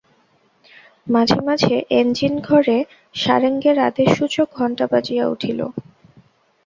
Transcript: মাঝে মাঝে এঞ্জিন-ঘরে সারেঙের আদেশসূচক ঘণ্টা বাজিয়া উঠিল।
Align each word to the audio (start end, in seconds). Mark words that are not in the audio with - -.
মাঝে 1.07 1.39
মাঝে 1.41 1.75
এঞ্জিন-ঘরে 1.91 2.77
সারেঙের 3.15 3.77
আদেশসূচক 3.87 4.47
ঘণ্টা 4.55 4.85
বাজিয়া 4.87 5.25
উঠিল। 5.27 5.59